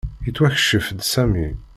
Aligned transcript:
Yettwakcef-d 0.25 0.99
Sami. 1.13 1.47